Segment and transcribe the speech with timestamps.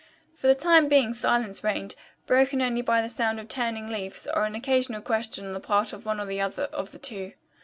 [0.33, 1.93] For the time being silence reigned,
[2.25, 5.93] broken only by the sound of turning leaves or an occasional question on the part
[5.93, 7.33] of one or the other of the two.